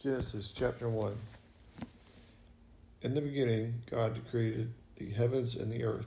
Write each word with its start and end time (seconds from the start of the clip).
Genesis 0.00 0.50
chapter 0.52 0.88
1. 0.88 1.14
In 3.02 3.12
the 3.12 3.20
beginning, 3.20 3.82
God 3.90 4.18
created 4.30 4.72
the 4.96 5.10
heavens 5.10 5.54
and 5.54 5.70
the 5.70 5.84
earth. 5.84 6.06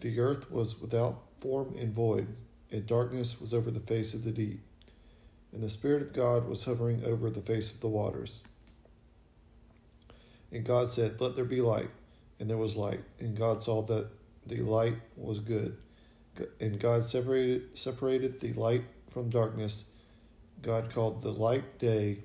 The 0.00 0.18
earth 0.18 0.50
was 0.50 0.80
without 0.80 1.20
form 1.38 1.76
and 1.78 1.94
void, 1.94 2.26
and 2.72 2.88
darkness 2.88 3.40
was 3.40 3.54
over 3.54 3.70
the 3.70 3.78
face 3.78 4.14
of 4.14 4.24
the 4.24 4.32
deep. 4.32 4.62
And 5.52 5.62
the 5.62 5.68
Spirit 5.68 6.02
of 6.02 6.12
God 6.12 6.48
was 6.48 6.64
hovering 6.64 7.04
over 7.04 7.30
the 7.30 7.40
face 7.40 7.72
of 7.72 7.78
the 7.78 7.86
waters. 7.86 8.40
And 10.50 10.64
God 10.64 10.90
said, 10.90 11.20
Let 11.20 11.36
there 11.36 11.44
be 11.44 11.60
light. 11.60 11.90
And 12.40 12.50
there 12.50 12.56
was 12.56 12.74
light. 12.74 13.04
And 13.20 13.38
God 13.38 13.62
saw 13.62 13.80
that 13.82 14.08
the 14.44 14.62
light 14.62 14.96
was 15.16 15.38
good. 15.38 15.76
And 16.58 16.80
God 16.80 17.04
separated, 17.04 17.78
separated 17.78 18.40
the 18.40 18.54
light 18.54 18.86
from 19.08 19.30
darkness. 19.30 19.84
God 20.62 20.90
called 20.90 21.22
the 21.22 21.30
light 21.30 21.78
day 21.78 22.24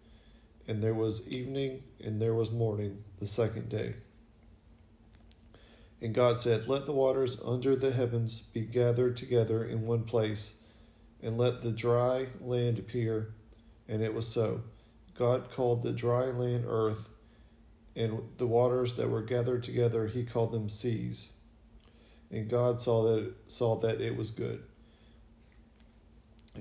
And 0.71 0.81
there 0.81 0.93
was 0.93 1.27
evening 1.27 1.83
and 2.01 2.21
there 2.21 2.33
was 2.33 2.49
morning 2.49 3.03
the 3.19 3.27
second 3.27 3.67
day. 3.67 3.95
And 6.01 6.13
God 6.13 6.39
said, 6.39 6.69
Let 6.69 6.85
the 6.85 6.93
waters 6.93 7.41
under 7.43 7.75
the 7.75 7.91
heavens 7.91 8.39
be 8.39 8.61
gathered 8.61 9.17
together 9.17 9.65
in 9.65 9.85
one 9.85 10.05
place, 10.05 10.61
and 11.21 11.37
let 11.37 11.61
the 11.61 11.73
dry 11.73 12.27
land 12.39 12.79
appear. 12.79 13.33
And 13.89 14.01
it 14.01 14.13
was 14.13 14.29
so. 14.29 14.61
God 15.13 15.51
called 15.51 15.83
the 15.83 15.91
dry 15.91 16.27
land 16.27 16.63
earth, 16.65 17.09
and 17.93 18.29
the 18.37 18.47
waters 18.47 18.95
that 18.95 19.09
were 19.09 19.23
gathered 19.23 19.63
together 19.63 20.07
he 20.07 20.23
called 20.23 20.53
them 20.53 20.69
seas. 20.69 21.33
And 22.31 22.49
God 22.49 22.79
saw 22.79 23.03
that 23.03 23.33
saw 23.47 23.75
that 23.79 23.99
it 23.99 24.15
was 24.15 24.31
good. 24.31 24.63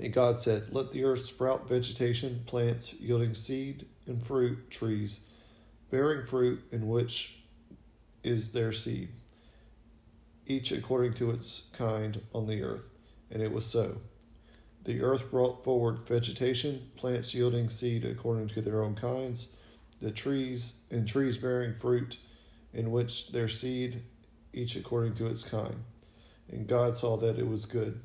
And 0.01 0.15
God 0.15 0.41
said, 0.41 0.73
Let 0.73 0.93
the 0.93 1.05
earth 1.05 1.25
sprout 1.25 1.69
vegetation, 1.69 2.43
plants 2.47 2.95
yielding 2.95 3.35
seed 3.35 3.85
and 4.07 4.25
fruit 4.25 4.71
trees, 4.71 5.21
bearing 5.91 6.25
fruit 6.25 6.63
in 6.73 6.89
which 6.89 7.43
is 8.25 8.53
their 8.53 8.73
seed, 8.73 9.11
each 10.47 10.73
according 10.73 11.13
to 11.15 11.31
its 11.31 11.69
kind 11.75 12.23
on 12.35 12.47
the 12.47 12.63
earth. 12.63 12.89
And 13.31 13.43
it 13.43 13.53
was 13.53 13.67
so. 13.67 13.99
The 14.85 15.03
earth 15.03 15.31
brought 15.31 15.63
forward 15.63 16.01
vegetation, 16.09 16.91
plants 16.97 17.35
yielding 17.35 17.69
seed 17.69 18.07
according 18.07 18.49
to 18.49 18.63
their 18.63 18.83
own 18.83 18.95
kinds, 18.95 19.55
the 20.01 20.11
trees 20.11 20.81
and 20.91 21.07
trees 21.07 21.37
bearing 21.37 21.75
fruit 21.75 22.17
in 22.73 22.91
which 22.91 23.33
their 23.33 23.49
seed, 23.49 24.03
each 24.55 24.77
according 24.77 25.13
to 25.15 25.27
its 25.27 25.45
kind. 25.45 25.85
And 26.51 26.67
God 26.67 26.97
saw 26.97 27.19
that 27.19 27.39
it 27.39 27.47
was 27.47 27.67
good. 27.67 28.01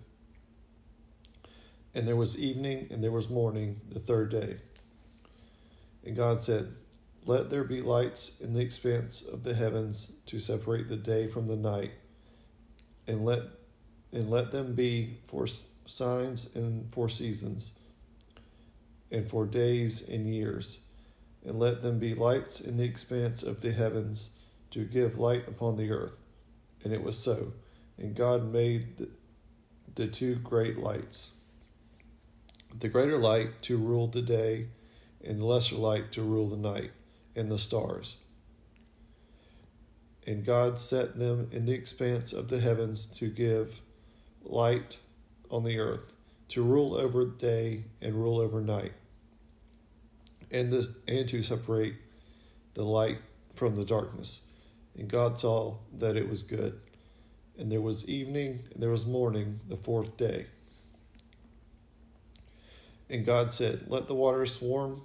And 1.95 2.05
there 2.05 2.17
was 2.17 2.37
evening 2.37 2.87
and 2.91 3.01
there 3.01 3.11
was 3.11 3.29
morning 3.29 3.79
the 3.89 4.01
third 4.01 4.29
day. 4.29 4.57
And 6.03 6.15
God 6.15 6.43
said, 6.43 6.75
Let 7.25 7.49
there 7.49 7.63
be 7.63 7.81
lights 7.81 8.39
in 8.41 8.53
the 8.53 8.59
expanse 8.59 9.23
of 9.23 9.43
the 9.43 9.53
heavens 9.53 10.17
to 10.25 10.39
separate 10.39 10.89
the 10.89 10.97
day 10.97 11.25
from 11.25 11.47
the 11.47 11.55
night, 11.55 11.93
and 13.07 13.25
let 13.25 13.43
and 14.11 14.29
let 14.29 14.51
them 14.51 14.75
be 14.75 15.17
for 15.25 15.47
signs 15.47 16.55
and 16.55 16.93
for 16.93 17.09
seasons, 17.09 17.79
and 19.09 19.25
for 19.25 19.45
days 19.45 20.07
and 20.07 20.33
years, 20.33 20.81
and 21.45 21.59
let 21.59 21.81
them 21.81 21.97
be 21.97 22.13
lights 22.13 22.59
in 22.59 22.77
the 22.77 22.83
expanse 22.83 23.41
of 23.41 23.61
the 23.61 23.71
heavens 23.71 24.31
to 24.71 24.83
give 24.83 25.17
light 25.17 25.47
upon 25.47 25.77
the 25.77 25.91
earth. 25.91 26.19
And 26.83 26.93
it 26.93 27.03
was 27.03 27.17
so. 27.17 27.53
And 27.97 28.15
God 28.15 28.51
made 28.51 28.97
the, 28.97 29.09
the 29.95 30.07
two 30.07 30.35
great 30.35 30.77
lights 30.77 31.34
the 32.77 32.89
greater 32.89 33.17
light 33.17 33.61
to 33.63 33.77
rule 33.77 34.07
the 34.07 34.21
day 34.21 34.67
and 35.25 35.39
the 35.39 35.45
lesser 35.45 35.75
light 35.75 36.11
to 36.11 36.21
rule 36.21 36.47
the 36.47 36.57
night, 36.57 36.91
and 37.35 37.51
the 37.51 37.57
stars. 37.57 38.17
And 40.25 40.45
God 40.45 40.79
set 40.79 41.17
them 41.17 41.49
in 41.51 41.65
the 41.65 41.73
expanse 41.73 42.31
of 42.31 42.47
the 42.47 42.59
heavens 42.59 43.05
to 43.17 43.27
give 43.27 43.81
light 44.43 44.99
on 45.49 45.63
the 45.63 45.79
earth, 45.79 46.13
to 46.49 46.63
rule 46.63 46.95
over 46.95 47.25
day 47.25 47.83
and 48.01 48.15
rule 48.15 48.39
over 48.39 48.61
night, 48.61 48.93
and, 50.51 50.71
the, 50.71 50.95
and 51.07 51.27
to 51.29 51.43
separate 51.43 51.95
the 52.75 52.83
light 52.83 53.17
from 53.53 53.75
the 53.75 53.85
darkness. 53.85 54.47
And 54.97 55.09
God 55.09 55.39
saw 55.39 55.77
that 55.93 56.15
it 56.15 56.29
was 56.29 56.43
good. 56.43 56.79
And 57.57 57.71
there 57.71 57.81
was 57.81 58.07
evening 58.07 58.61
and 58.73 58.81
there 58.81 58.89
was 58.89 59.05
morning 59.05 59.59
the 59.67 59.77
fourth 59.77 60.17
day. 60.17 60.47
And 63.09 63.25
God 63.25 63.51
said, 63.51 63.85
Let 63.87 64.07
the 64.07 64.15
waters 64.15 64.55
swarm 64.55 65.01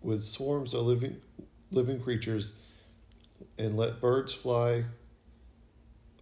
with 0.00 0.24
swarms 0.24 0.74
of 0.74 0.86
living 0.86 1.20
living 1.70 2.00
creatures, 2.00 2.52
and 3.58 3.76
let 3.76 4.00
birds 4.00 4.34
fly 4.34 4.84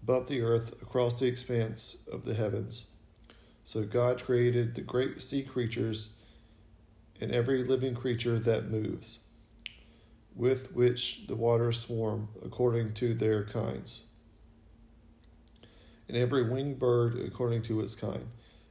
above 0.02 0.28
the 0.28 0.40
earth 0.40 0.72
across 0.80 1.18
the 1.18 1.26
expanse 1.26 2.04
of 2.10 2.24
the 2.24 2.34
heavens. 2.34 2.90
So 3.64 3.82
God 3.84 4.22
created 4.22 4.74
the 4.74 4.80
great 4.80 5.20
sea 5.22 5.42
creatures 5.42 6.10
and 7.20 7.30
every 7.30 7.58
living 7.58 7.94
creature 7.94 8.38
that 8.38 8.70
moves, 8.70 9.18
with 10.34 10.72
which 10.72 11.26
the 11.26 11.36
waters 11.36 11.78
swarm 11.80 12.28
according 12.44 12.94
to 12.94 13.12
their 13.12 13.44
kinds, 13.44 14.04
and 16.08 16.16
every 16.16 16.48
winged 16.48 16.78
bird 16.78 17.18
according 17.18 17.62
to 17.62 17.80
its 17.80 17.94
kind. 17.94 18.26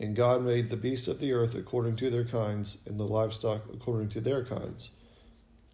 And 0.00 0.16
God 0.16 0.42
made 0.42 0.66
the 0.66 0.76
beasts 0.76 1.08
of 1.08 1.20
the 1.20 1.32
earth 1.32 1.54
according 1.54 1.96
to 1.96 2.10
their 2.10 2.24
kinds, 2.24 2.84
and 2.86 2.98
the 2.98 3.04
livestock 3.04 3.66
according 3.72 4.08
to 4.10 4.20
their 4.20 4.44
kinds 4.44 4.90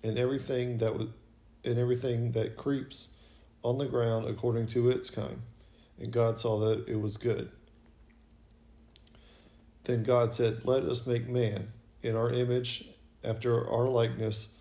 and 0.03 0.19
everything 0.19 0.79
that 0.79 0.97
was 0.97 1.09
and 1.63 1.79
everything 1.79 2.33
that 2.33 2.57
creeps 2.57 3.15
on 3.63 3.77
the 3.77 3.85
ground 3.85 4.27
according 4.27 4.67
to 4.67 4.89
its 4.89 5.11
kind. 5.11 5.43
And 5.99 6.11
God 6.11 6.41
saw 6.41 6.59
that 6.61 6.89
it 6.89 7.01
was 7.01 7.19
good. 7.19 7.51
Then 9.85 10.03
God 10.03 10.33
said, 10.33 10.65
Let 10.65 10.85
us 10.85 11.07
make 11.07 11.29
man 11.29 11.73
in 12.03 12.17
our 12.17 12.31
image, 12.31 12.89
after 13.23 13.69
our 13.69 13.87
likeness, 13.87 14.55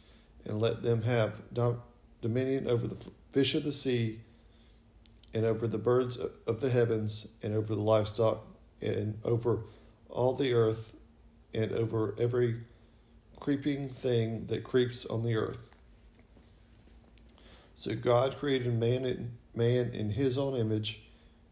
and 0.44 0.60
let 0.60 0.84
them 0.84 1.04
have 1.04 1.42
dominion 2.22 2.68
over 2.68 2.86
the 2.86 2.98
fish 3.32 3.56
of 3.56 3.64
the 3.64 3.72
sea, 3.72 4.20
and 5.34 5.46
over 5.46 5.66
the 5.66 5.78
birds 5.78 6.18
of 6.18 6.60
the 6.60 6.70
heavens, 6.70 7.30
and 7.42 7.56
over 7.56 7.74
the 7.74 7.82
livestock, 7.82 8.46
and 8.82 9.20
over 9.24 9.64
all 10.10 10.34
the 10.34 10.54
earth, 10.54 10.94
and 11.54 11.72
over 11.72 12.16
every 12.20 12.62
creeping 13.40 13.90
thing 13.90 14.46
that 14.48 14.64
creeps 14.64 15.06
on 15.06 15.24
the 15.24 15.36
earth. 15.36 15.70
So 17.76 17.96
God 17.96 18.38
created 18.38 18.78
man 18.78 19.06
in, 19.06 19.32
man 19.56 19.92
in 19.94 20.12
his 20.12 20.38
own 20.38 20.56
image. 20.56 21.04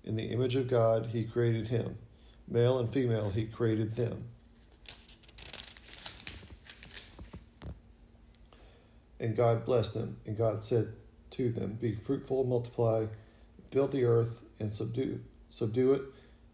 In 0.03 0.15
the 0.15 0.25
image 0.25 0.56
of 0.56 0.69
God, 0.69 1.07
he 1.07 1.24
created 1.24 1.69
him. 1.69 1.97
Male 2.47 2.79
and 2.79 2.89
female, 2.89 3.29
he 3.29 3.45
created 3.45 3.95
them. 3.95 4.25
And 9.19 9.35
God 9.35 9.65
blessed 9.65 9.95
them, 9.95 10.18
and 10.25 10.38
God 10.38 10.63
said 10.63 10.94
to 11.31 11.50
them, 11.50 11.77
Be 11.81 11.95
fruitful, 11.95 12.44
multiply, 12.44 13.07
fill 13.71 13.88
the 13.88 14.06
earth, 14.06 14.44
and 14.59 14.71
subdue, 14.71 15.21
subdue 15.50 15.94
it, 15.94 16.01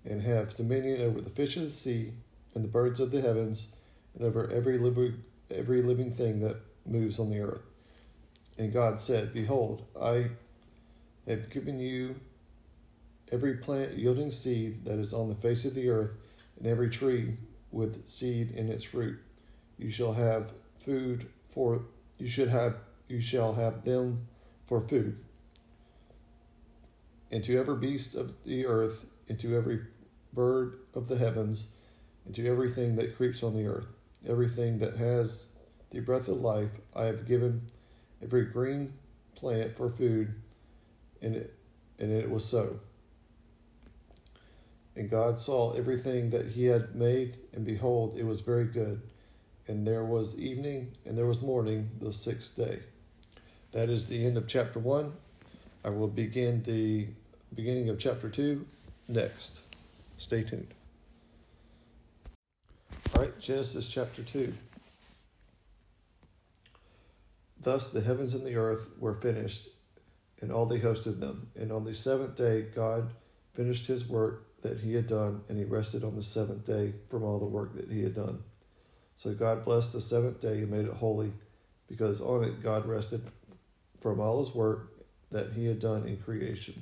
and 0.06 0.22
have 0.22 0.56
dominion 0.56 1.02
over 1.02 1.22
the 1.22 1.30
fish 1.30 1.56
of 1.58 1.64
the 1.64 1.70
sea, 1.70 2.14
and 2.56 2.64
the 2.64 2.70
birds 2.70 3.00
of 3.00 3.12
the 3.12 3.22
heavens, 3.22 3.68
and 4.16 4.24
over 4.24 4.50
every 4.52 4.78
living, 4.78 5.24
every 5.50 5.82
living 5.82 6.12
thing 6.12 6.40
that 6.42 6.58
moves 6.86 7.20
on 7.20 7.30
the 7.30 7.40
earth. 7.40 7.62
And 8.58 8.72
God 8.72 9.00
said, 9.00 9.34
Behold, 9.34 9.86
I 10.00 10.32
have 11.28 11.50
given 11.50 11.80
you 11.80 12.16
every 13.32 13.56
plant 13.56 13.98
yielding 13.98 14.30
seed 14.30 14.86
that 14.86 15.00
is 15.00 15.14
on 15.14 15.30
the 15.30 15.36
face 15.36 15.66
of 15.66 15.74
the 15.74 15.90
earth, 15.90 16.12
and 16.58 16.68
every 16.68 16.90
tree 16.90 17.38
with 17.72 18.08
seed 18.08 18.52
in 18.52 18.70
its 18.70 18.84
fruit. 18.84 19.20
You 19.78 19.90
shall 19.90 20.14
have 20.14 20.52
food 20.78 21.28
for 21.50 21.84
you 22.18 22.28
should 22.28 22.50
have 22.50 22.76
you 23.08 23.20
shall 23.20 23.54
have 23.54 23.84
them 23.84 24.28
for 24.66 24.80
food. 24.80 25.20
And 27.32 27.44
to 27.44 27.58
every 27.58 27.76
beast 27.78 28.16
of 28.16 28.34
the 28.46 28.66
earth, 28.66 29.06
and 29.28 29.40
to 29.40 29.56
every 29.58 29.82
bird 30.34 30.80
of 30.94 31.08
the 31.08 31.18
heavens, 31.18 31.76
and 32.26 32.34
to 32.36 32.48
everything 32.48 32.96
that 32.96 33.16
creeps 33.16 33.44
on 33.44 33.56
the 33.56 33.68
earth, 33.68 33.88
everything 34.28 34.80
that 34.80 34.98
has 34.98 35.48
the 35.92 36.00
breath 36.00 36.28
of 36.28 36.42
life, 36.42 36.72
I 36.96 37.06
have 37.06 37.28
given 37.28 37.64
every 38.22 38.46
green 38.46 38.94
plant 39.36 39.76
for 39.76 39.90
food, 39.90 40.34
and 41.22 41.36
it, 41.36 41.54
and 42.00 42.12
it 42.12 42.30
was 42.30 42.46
so. 42.46 42.80
And 44.96 45.10
God 45.10 45.40
saw 45.40 45.74
everything 45.74 46.30
that 46.30 46.50
he 46.50 46.66
had 46.66 46.96
made, 46.96 47.38
and 47.54 47.66
behold, 47.66 48.16
it 48.18 48.26
was 48.26 48.42
very 48.42 48.66
good. 48.66 49.02
And 49.68 49.88
there 49.88 50.04
was 50.04 50.40
evening, 50.40 50.92
and 51.06 51.18
there 51.18 51.26
was 51.26 51.42
morning, 51.42 51.90
the 52.00 52.12
sixth 52.12 52.56
day. 52.56 52.80
That 53.72 53.90
is 53.90 54.08
the 54.08 54.26
end 54.26 54.38
of 54.38 54.48
chapter 54.48 54.80
one. 54.80 55.14
I 55.84 55.90
will 55.90 56.08
begin 56.08 56.64
the 56.64 57.08
beginning 57.54 57.90
of 57.90 57.98
chapter 57.98 58.30
two 58.30 58.66
next. 59.08 59.62
Stay 60.24 60.42
tuned. 60.42 60.74
All 63.14 63.24
right, 63.24 63.38
Genesis 63.42 63.90
chapter 63.92 64.24
2. 64.24 64.54
Thus 67.60 67.90
the 67.90 68.00
heavens 68.00 68.34
and 68.34 68.46
the 68.46 68.56
earth 68.56 68.88
were 68.98 69.14
finished, 69.14 69.68
and 70.40 70.50
all 70.50 70.66
the 70.66 70.80
host 70.80 71.08
of 71.08 71.20
them. 71.20 71.50
And 71.58 71.74
on 71.74 71.84
the 71.84 71.94
seventh 71.94 72.38
day, 72.38 72.62
God 72.74 73.12
finished 73.52 73.86
his 73.86 74.08
work 74.08 74.62
that 74.62 74.80
he 74.80 74.94
had 74.94 75.08
done, 75.08 75.42
and 75.50 75.58
he 75.58 75.66
rested 75.66 76.06
on 76.06 76.16
the 76.16 76.24
seventh 76.24 76.66
day 76.66 76.94
from 77.10 77.24
all 77.24 77.38
the 77.38 77.46
work 77.46 77.74
that 77.74 77.92
he 77.92 78.02
had 78.04 78.16
done. 78.16 78.44
So 79.18 79.34
God 79.34 79.66
blessed 79.66 79.92
the 79.92 80.00
seventh 80.00 80.40
day 80.40 80.60
and 80.60 80.72
made 80.72 80.86
it 80.86 80.94
holy, 80.94 81.34
because 81.90 82.22
on 82.22 82.46
it 82.46 82.64
God 82.64 82.86
rested 82.86 83.24
from 84.00 84.22
all 84.22 84.40
his 84.40 84.56
work 84.56 84.90
that 85.32 85.52
he 85.52 85.66
had 85.66 85.82
done 85.82 86.08
in 86.08 86.16
creation. 86.16 86.82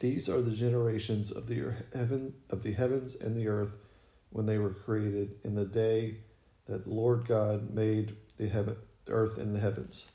These 0.00 0.28
are 0.28 0.40
the 0.40 0.56
generations 0.56 1.30
of 1.30 1.46
the 1.46 1.74
heaven 1.94 2.34
of 2.50 2.62
the 2.62 2.72
heavens 2.72 3.14
and 3.14 3.36
the 3.36 3.48
earth 3.48 3.76
when 4.30 4.46
they 4.46 4.58
were 4.58 4.70
created 4.70 5.36
in 5.44 5.54
the 5.54 5.64
day 5.64 6.16
that 6.66 6.84
the 6.84 6.90
Lord 6.90 7.26
God 7.26 7.72
made 7.72 8.16
the 8.36 8.48
heaven, 8.48 8.76
earth 9.08 9.38
and 9.38 9.54
the 9.54 9.60
heavens. 9.60 10.10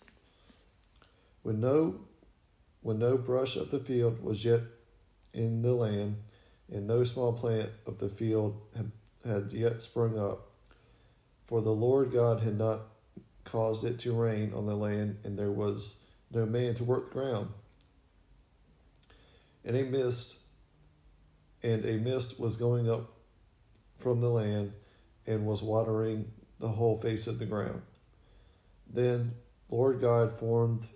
When 1.43 1.61
no 1.61 2.01
when 2.81 2.99
no 2.99 3.17
brush 3.17 3.55
of 3.55 3.71
the 3.71 3.79
field 3.79 4.23
was 4.23 4.45
yet 4.45 4.61
in 5.33 5.61
the 5.61 5.73
land, 5.73 6.17
and 6.71 6.87
no 6.87 7.03
small 7.03 7.33
plant 7.33 7.69
of 7.85 7.99
the 7.99 8.09
field 8.09 8.61
had, 8.75 8.91
had 9.25 9.51
yet 9.51 9.81
sprung 9.81 10.17
up, 10.17 10.51
for 11.43 11.61
the 11.61 11.71
Lord 11.71 12.11
God 12.11 12.41
had 12.41 12.57
not 12.57 12.81
caused 13.43 13.83
it 13.83 13.99
to 13.99 14.13
rain 14.13 14.53
on 14.53 14.65
the 14.65 14.75
land, 14.75 15.17
and 15.23 15.37
there 15.37 15.51
was 15.51 16.03
no 16.31 16.45
man 16.45 16.75
to 16.75 16.83
work 16.83 17.05
the 17.05 17.11
ground. 17.11 17.49
And 19.65 19.75
a 19.75 19.83
mist, 19.83 20.39
and 21.61 21.85
a 21.85 21.97
mist 21.97 22.39
was 22.39 22.56
going 22.56 22.89
up 22.89 23.13
from 23.97 24.21
the 24.21 24.29
land, 24.29 24.73
and 25.27 25.45
was 25.45 25.61
watering 25.61 26.31
the 26.59 26.69
whole 26.69 26.95
face 26.95 27.27
of 27.27 27.39
the 27.39 27.45
ground. 27.45 27.81
Then 28.89 29.33
Lord 29.69 30.01
God 30.01 30.31
formed 30.31 30.88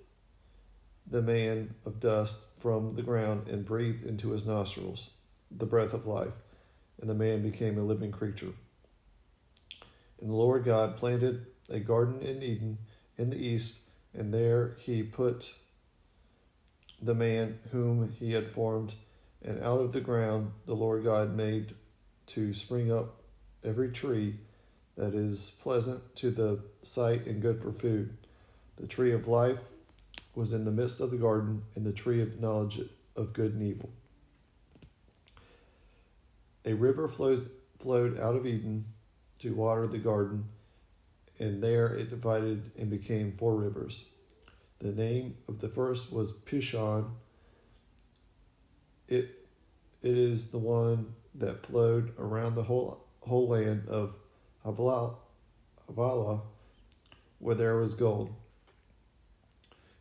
the 1.05 1.21
man 1.21 1.75
of 1.85 1.99
dust 1.99 2.43
from 2.57 2.95
the 2.95 3.03
ground 3.03 3.47
and 3.47 3.65
breathed 3.65 4.05
into 4.05 4.31
his 4.31 4.45
nostrils 4.45 5.11
the 5.51 5.65
breath 5.65 5.93
of 5.93 6.07
life, 6.07 6.33
and 6.99 7.09
the 7.09 7.13
man 7.13 7.43
became 7.43 7.77
a 7.77 7.83
living 7.83 8.11
creature. 8.11 8.53
And 10.19 10.29
the 10.29 10.35
Lord 10.35 10.63
God 10.63 10.97
planted 10.97 11.45
a 11.69 11.79
garden 11.79 12.21
in 12.21 12.41
Eden 12.41 12.77
in 13.17 13.29
the 13.29 13.37
east, 13.37 13.81
and 14.13 14.33
there 14.33 14.75
he 14.79 15.03
put 15.03 15.53
the 17.05 17.13
man 17.13 17.59
whom 17.71 18.13
he 18.17 18.31
had 18.33 18.47
formed, 18.47 18.93
and 19.43 19.61
out 19.61 19.81
of 19.81 19.91
the 19.91 20.01
ground 20.01 20.51
the 20.65 20.75
Lord 20.75 21.03
God 21.03 21.35
made 21.35 21.75
to 22.27 22.53
spring 22.53 22.91
up 22.91 23.21
every 23.63 23.91
tree 23.91 24.35
that 24.95 25.13
is 25.13 25.57
pleasant 25.61 26.15
to 26.17 26.31
the 26.31 26.59
sight 26.81 27.25
and 27.25 27.41
good 27.41 27.61
for 27.61 27.71
food. 27.71 28.15
The 28.77 28.87
tree 28.87 29.11
of 29.11 29.27
life 29.27 29.63
was 30.35 30.53
in 30.53 30.65
the 30.65 30.71
midst 30.71 30.99
of 31.01 31.11
the 31.11 31.17
garden, 31.17 31.63
and 31.75 31.85
the 31.85 31.93
tree 31.93 32.21
of 32.21 32.39
knowledge 32.39 32.79
of 33.15 33.33
good 33.33 33.53
and 33.53 33.61
evil. 33.61 33.89
A 36.65 36.73
river 36.73 37.07
flows, 37.07 37.47
flowed 37.79 38.19
out 38.19 38.35
of 38.35 38.47
Eden 38.47 38.85
to 39.39 39.53
water 39.53 39.85
the 39.85 39.97
garden, 39.97 40.45
and 41.37 41.61
there 41.61 41.93
it 41.93 42.09
divided 42.09 42.71
and 42.77 42.89
became 42.89 43.33
four 43.33 43.55
rivers. 43.55 44.05
The 44.83 44.91
name 44.91 45.37
of 45.47 45.61
the 45.61 45.69
first 45.69 46.11
was 46.11 46.33
Pishon. 46.33 47.11
It, 49.07 49.31
it 50.01 50.17
is 50.17 50.51
the 50.51 50.57
one 50.57 51.15
that 51.35 51.65
flowed 51.65 52.11
around 52.19 52.55
the 52.55 52.63
whole, 52.63 53.05
whole 53.21 53.47
land 53.47 53.87
of 53.87 54.13
Havilah, 54.65 55.15
where 57.39 57.55
there 57.55 57.77
was 57.77 57.93
gold. 57.93 58.35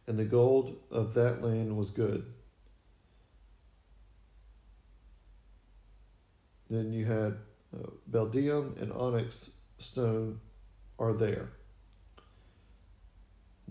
And 0.09 0.19
the 0.19 0.25
gold 0.25 0.77
of 0.91 1.15
that 1.15 1.45
land 1.45 1.77
was 1.77 1.93
good. 1.93 2.27
Then 6.69 6.93
you 6.93 7.05
had 7.05 7.37
uh, 7.73 7.87
Bdellium 8.11 8.83
and 8.83 8.93
onyx 8.93 9.53
stone 9.79 10.41
are 10.99 11.13
there. 11.13 11.53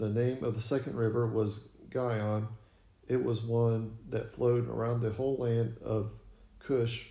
The 0.02 0.10
name 0.10 0.44
of 0.44 0.56
the 0.56 0.62
second 0.62 0.96
river 0.96 1.28
was 1.28 1.70
Gihon. 1.92 2.48
It 3.08 3.24
was 3.24 3.44
one 3.44 4.00
that 4.10 4.34
flowed 4.34 4.68
around 4.68 5.02
the 5.02 5.12
whole 5.12 5.38
land 5.38 5.78
of 5.84 6.12
Cush 6.58 7.08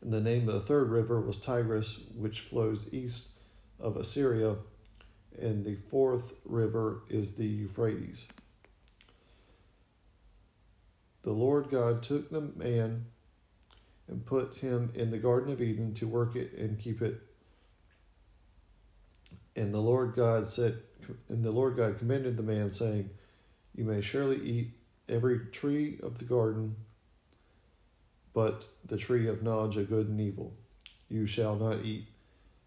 and 0.00 0.12
the 0.12 0.20
name 0.20 0.48
of 0.48 0.54
the 0.54 0.60
third 0.60 0.90
river 0.90 1.20
was 1.20 1.36
Tigris, 1.36 2.00
which 2.16 2.40
flows 2.40 2.92
east 2.92 3.30
of 3.78 3.96
Assyria. 3.96 4.56
And 5.40 5.64
the 5.64 5.76
fourth 5.76 6.32
river 6.44 7.02
is 7.08 7.34
the 7.34 7.46
Euphrates. 7.46 8.26
The 11.22 11.32
Lord 11.32 11.70
God 11.70 12.02
took 12.02 12.28
the 12.28 12.40
man 12.40 13.06
and 14.08 14.26
put 14.26 14.56
him 14.56 14.90
in 14.96 15.10
the 15.10 15.18
Garden 15.18 15.52
of 15.52 15.62
Eden 15.62 15.94
to 15.94 16.08
work 16.08 16.34
it 16.34 16.54
and 16.54 16.76
keep 16.76 17.02
it. 17.02 17.20
And 19.56 19.74
the 19.74 19.80
Lord 19.80 20.14
God 20.14 20.46
said, 20.46 20.78
and 21.28 21.42
the 21.42 21.50
Lord 21.50 21.76
God 21.76 21.98
commanded 21.98 22.36
the 22.36 22.42
man, 22.42 22.70
saying, 22.70 23.10
You 23.74 23.84
may 23.84 24.02
surely 24.02 24.40
eat 24.42 24.70
every 25.08 25.46
tree 25.46 25.98
of 26.02 26.18
the 26.18 26.24
garden, 26.24 26.76
but 28.34 28.66
the 28.84 28.98
tree 28.98 29.28
of 29.28 29.42
knowledge 29.42 29.76
of 29.78 29.88
good 29.88 30.08
and 30.08 30.20
evil 30.20 30.52
you 31.08 31.26
shall 31.26 31.56
not 31.56 31.84
eat, 31.84 32.06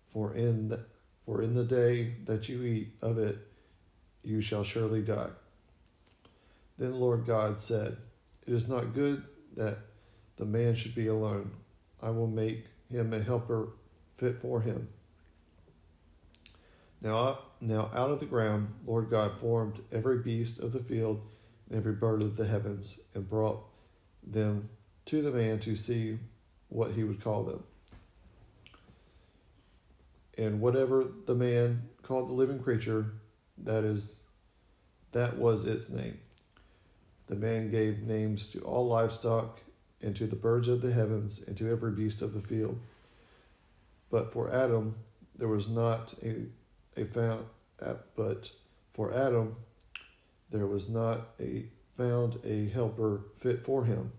for 0.08 0.34
in 0.34 0.70
the, 0.70 0.84
for 1.26 1.42
in 1.42 1.54
the 1.54 1.64
day 1.64 2.16
that 2.26 2.50
you 2.50 2.64
eat 2.64 2.94
of 3.02 3.18
it 3.18 3.38
you 4.24 4.42
shall 4.42 4.64
surely 4.64 5.02
die. 5.02 5.30
Then 6.78 6.92
the 6.92 6.98
Lord 6.98 7.26
God 7.26 7.60
said, 7.60 7.98
It 8.48 8.54
is 8.54 8.68
not 8.68 8.94
good 8.94 9.24
that 9.56 9.78
the 10.38 10.46
man 10.46 10.76
should 10.76 10.96
be 10.96 11.08
alone. 11.08 11.52
I 12.02 12.10
will 12.10 12.28
make 12.28 12.66
him 12.90 13.14
a 13.14 13.20
helper 13.20 13.70
fit 14.18 14.42
for 14.42 14.62
him. 14.62 14.88
Now, 17.02 17.40
now 17.62 17.90
out 17.94 18.12
of 18.12 18.20
the 18.20 18.26
ground, 18.26 18.74
Lord 18.86 19.10
God 19.10 19.38
formed 19.38 19.82
every 19.92 20.20
beast 20.20 20.60
of 20.60 20.72
the 20.72 20.84
field 20.84 21.22
and 21.70 21.78
every 21.78 21.94
bird 21.94 22.22
of 22.22 22.36
the 22.36 22.48
heavens, 22.48 23.00
and 23.14 23.28
brought 23.28 23.64
them 24.24 24.70
to 25.06 25.22
the 25.22 25.32
man 25.32 25.60
to 25.60 25.76
see 25.76 26.18
what 26.70 26.92
he 26.92 27.04
would 27.04 27.22
call 27.22 27.44
them. 27.44 27.64
And 30.38 30.62
whatever 30.62 31.06
the 31.26 31.36
man 31.36 31.90
called 32.02 32.28
the 32.28 32.34
living 32.34 32.60
creature, 32.60 33.14
that 33.58 33.84
is 33.84 34.16
that 35.12 35.38
was 35.38 35.66
its 35.66 35.90
name. 35.90 36.20
The 37.28 37.36
man 37.36 37.70
gave 37.70 38.04
names 38.04 38.50
to 38.50 38.60
all 38.62 38.88
livestock 38.88 39.62
and 40.02 40.16
to 40.16 40.28
the 40.28 40.36
birds 40.36 40.68
of 40.68 40.82
the 40.82 40.92
heavens 40.92 41.42
and 41.46 41.58
to 41.58 41.70
every 41.70 41.92
beast 41.92 42.22
of 42.22 42.34
the 42.34 42.42
field. 42.42 42.80
But 44.10 44.32
for 44.32 44.52
Adam 44.52 44.96
there 45.36 45.48
was 45.48 45.70
not 45.70 46.14
a, 46.24 46.46
a 46.96 47.06
found 47.06 47.46
but 48.16 48.52
for 48.92 49.14
Adam 49.14 49.56
there 50.50 50.68
was 50.68 50.90
not 50.90 51.30
a 51.40 51.66
found 51.94 52.40
a 52.46 52.70
helper 52.70 53.22
fit 53.36 53.64
for 53.64 53.86
him. 53.86 54.12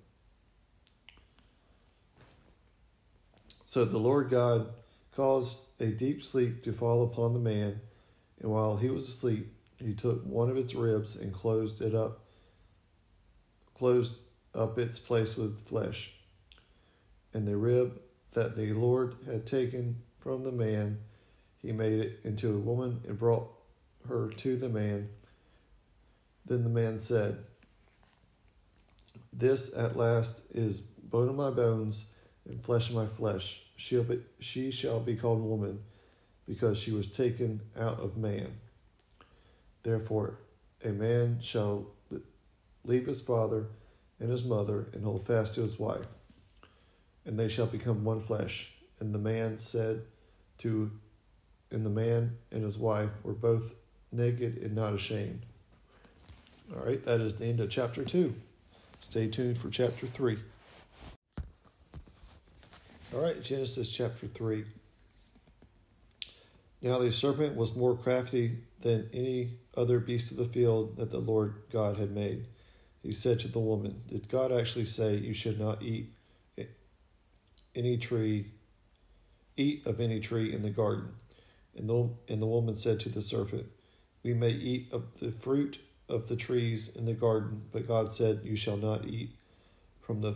So 3.65 3.85
the 3.85 3.99
Lord 3.99 4.31
God 4.31 4.69
caused 5.15 5.61
a 5.81 5.87
deep 5.87 6.23
sleep 6.23 6.63
to 6.65 6.73
fall 6.73 7.05
upon 7.05 7.33
the 7.33 7.39
man, 7.39 7.81
and 8.41 8.51
while 8.51 8.77
he 8.77 8.91
was 8.91 9.09
asleep, 9.09 9.53
he 9.79 9.95
took 9.95 10.25
one 10.25 10.51
of 10.51 10.57
its 10.57 10.75
ribs 10.75 11.17
and 11.17 11.33
closed 11.33 11.81
it 11.81 11.95
up, 11.95 12.21
closed 13.75 14.19
up 14.55 14.79
its 14.79 14.99
place 14.99 15.37
with 15.37 15.67
flesh. 15.67 16.15
And 17.33 17.47
the 17.47 17.57
rib 17.57 18.01
that 18.33 18.57
the 18.57 18.73
Lord 18.73 19.15
had 19.25 19.47
taken 19.47 20.03
from 20.19 20.45
the 20.45 20.53
man, 20.53 20.99
he 21.63 21.73
made 21.73 22.01
it 22.01 22.21
into 22.25 22.55
a 22.55 22.59
woman 22.59 23.03
and 23.07 23.19
brought 23.19 23.51
her 24.09 24.29
to 24.29 24.57
the 24.57 24.69
man. 24.69 25.09
Then 26.47 26.65
the 26.65 26.71
man 26.71 26.99
said, 27.01 27.39
This 29.33 29.77
at 29.77 29.97
last 29.97 30.43
is 30.53 30.81
bone 30.81 31.29
of 31.29 31.35
my 31.35 31.51
bones 31.51 32.11
and 32.49 32.63
flesh 32.63 32.89
of 32.91 32.97
my 32.97 33.07
flesh. 33.07 33.63
She'll 33.77 34.05
be, 34.05 34.21
she 34.39 34.71
shall 34.71 35.01
be 35.01 35.17
called 35.17 35.43
woman, 35.43 35.81
because 36.47 36.79
she 36.79 36.93
was 36.93 37.07
taken 37.07 37.61
out 37.79 38.01
of 38.01 38.17
man. 38.17 38.55
Therefore, 39.83 40.39
a 40.85 40.91
man 40.91 41.39
shall 41.41 41.87
leave 42.85 43.07
his 43.07 43.21
father 43.21 43.67
and 44.19 44.31
his 44.31 44.45
mother 44.45 44.89
and 44.93 45.05
hold 45.05 45.27
fast 45.27 45.55
to 45.55 45.63
his 45.63 45.79
wife, 45.79 46.07
and 47.25 47.39
they 47.39 47.49
shall 47.49 47.67
become 47.67 48.05
one 48.05 48.21
flesh. 48.21 48.73
And 48.99 49.15
the 49.15 49.19
man 49.19 49.57
said 49.59 50.03
to, 50.59 50.91
and 51.71 51.85
the 51.85 51.91
man 51.91 52.37
and 52.51 52.65
his 52.65 52.79
wife 52.79 53.13
were 53.23 53.33
both 53.33 53.75
naked 54.13 54.59
and 54.59 54.75
not 54.75 54.95
ashamed. 54.95 55.45
All 56.75 56.85
right, 56.85 57.03
that 57.05 57.21
is 57.21 57.37
the 57.37 57.47
end 57.47 57.61
of 57.61 57.71
chapter 57.71 58.05
2. 58.05 58.35
Stay 59.01 59.29
tuned 59.29 59.59
for 59.59 59.71
chapter 59.71 60.07
3. 60.07 60.39
All 63.15 63.21
right, 63.21 63.43
Genesis 63.43 63.91
chapter 63.91 64.27
3. 64.27 64.65
Now 66.83 66.99
the 66.99 67.11
serpent 67.11 67.57
was 67.57 67.77
more 67.77 67.97
crafty 67.97 68.59
than 68.81 69.11
any 69.13 69.59
other 69.77 69.99
beast 69.99 70.31
of 70.31 70.37
the 70.37 70.45
field 70.45 70.97
that 70.97 71.11
the 71.11 71.19
Lord 71.19 71.55
God 71.73 71.97
had 71.97 72.13
made. 72.13 72.47
He 73.03 73.13
said 73.13 73.41
to 73.41 73.49
the 73.49 73.59
woman, 73.59 74.03
Did 74.09 74.29
God 74.29 74.53
actually 74.53 74.85
say 74.85 75.17
you 75.17 75.35
should 75.35 75.59
not 75.59 75.83
eat 75.83 76.13
any 77.75 77.97
tree, 77.97 78.53
eat 79.57 79.87
of 79.87 80.01
any 80.01 80.21
tree 80.21 80.53
in 80.53 80.63
the 80.63 80.71
garden? 80.71 81.09
And 81.77 81.89
the, 81.89 82.11
and 82.29 82.43
the 82.43 82.47
woman 82.47 82.77
said 82.77 83.01
to 83.01 83.09
the 83.09 83.23
serpent, 83.23 83.67
We 84.23 84.35
may 84.35 84.51
eat 84.51 84.93
of 84.93 85.21
the 85.21 85.31
fruit 85.31 85.79
of 86.09 86.29
the 86.29 86.37
trees 86.37 86.95
in 86.95 87.07
the 87.07 87.15
garden, 87.15 87.63
but 87.73 87.87
God 87.87 88.13
said, 88.13 88.41
You 88.45 88.57
shall 88.57 88.77
not 88.77 89.07
eat 89.07 89.37
from 90.01 90.23
the 90.23 90.35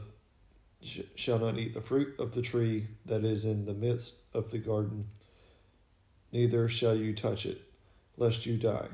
shall 1.15 1.39
not 1.39 1.59
eat 1.59 1.75
the 1.75 1.81
fruit 1.81 2.15
of 2.19 2.35
the 2.35 2.43
tree 2.43 2.87
that 3.07 3.25
is 3.25 3.45
in 3.45 3.65
the 3.65 3.75
midst 3.75 4.25
of 4.35 4.51
the 4.51 4.59
garden, 4.59 5.09
neither 6.31 6.69
shall 6.69 6.95
you 6.95 7.15
touch 7.15 7.47
it, 7.47 7.63
lest 8.17 8.47
you 8.47 8.57
die. 8.57 8.89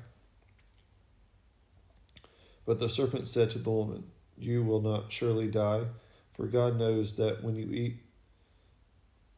But 2.64 2.78
the 2.78 2.88
serpent 2.88 3.26
said 3.26 3.50
to 3.50 3.58
the 3.58 3.70
woman, 3.70 4.04
You 4.38 4.62
will 4.62 4.80
not 4.80 5.12
surely 5.12 5.48
die, 5.48 5.86
for 6.32 6.46
God 6.46 6.78
knows 6.78 7.16
that 7.16 7.42
when 7.42 7.56
you 7.56 7.70
eat 7.72 7.96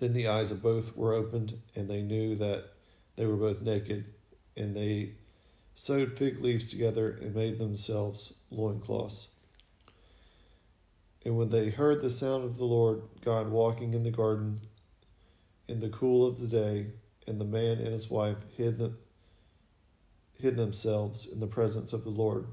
Then 0.00 0.14
the 0.14 0.28
eyes 0.28 0.50
of 0.50 0.62
both 0.62 0.96
were 0.96 1.12
opened, 1.12 1.60
and 1.76 1.88
they 1.88 2.00
knew 2.00 2.34
that 2.36 2.70
they 3.16 3.26
were 3.26 3.36
both 3.36 3.60
naked, 3.60 4.06
and 4.56 4.74
they 4.74 5.12
sewed 5.74 6.16
fig 6.16 6.40
leaves 6.40 6.70
together 6.70 7.18
and 7.20 7.34
made 7.34 7.58
themselves 7.58 8.38
loincloths. 8.50 9.28
And 11.22 11.36
when 11.36 11.50
they 11.50 11.68
heard 11.68 12.00
the 12.00 12.08
sound 12.08 12.44
of 12.44 12.56
the 12.56 12.64
Lord 12.64 13.02
God 13.22 13.50
walking 13.50 13.92
in 13.92 14.02
the 14.02 14.10
garden 14.10 14.60
in 15.68 15.80
the 15.80 15.90
cool 15.90 16.26
of 16.26 16.40
the 16.40 16.46
day, 16.46 16.86
and 17.26 17.38
the 17.38 17.44
man 17.44 17.76
and 17.76 17.88
his 17.88 18.10
wife 18.10 18.38
hid, 18.56 18.78
them, 18.78 18.96
hid 20.38 20.56
themselves 20.56 21.26
in 21.26 21.40
the 21.40 21.46
presence 21.46 21.92
of 21.92 22.04
the 22.04 22.10
Lord, 22.10 22.46